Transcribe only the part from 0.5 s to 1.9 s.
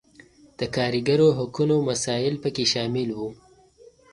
د کارګرو حقونو